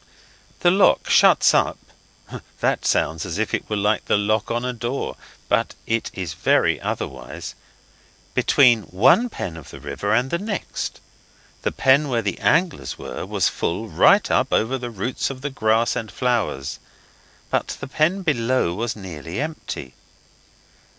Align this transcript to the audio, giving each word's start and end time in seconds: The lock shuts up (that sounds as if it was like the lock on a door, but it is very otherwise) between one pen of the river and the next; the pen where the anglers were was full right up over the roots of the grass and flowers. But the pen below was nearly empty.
The 0.61 0.71
lock 0.71 1.07
shuts 1.11 1.53
up 1.53 1.77
(that 2.59 2.87
sounds 2.87 3.23
as 3.23 3.37
if 3.37 3.53
it 3.53 3.69
was 3.69 3.77
like 3.77 4.05
the 4.05 4.17
lock 4.17 4.49
on 4.49 4.65
a 4.65 4.73
door, 4.73 5.15
but 5.47 5.75
it 5.85 6.09
is 6.15 6.33
very 6.33 6.81
otherwise) 6.81 7.53
between 8.33 8.81
one 8.87 9.29
pen 9.29 9.55
of 9.55 9.69
the 9.69 9.79
river 9.79 10.11
and 10.11 10.31
the 10.31 10.39
next; 10.39 10.99
the 11.61 11.71
pen 11.71 12.09
where 12.09 12.23
the 12.23 12.39
anglers 12.39 12.97
were 12.97 13.27
was 13.27 13.47
full 13.47 13.89
right 13.89 14.31
up 14.31 14.51
over 14.51 14.75
the 14.79 14.89
roots 14.89 15.29
of 15.29 15.41
the 15.41 15.51
grass 15.51 15.95
and 15.95 16.11
flowers. 16.11 16.79
But 17.51 17.77
the 17.79 17.87
pen 17.87 18.23
below 18.23 18.73
was 18.73 18.95
nearly 18.95 19.39
empty. 19.39 19.93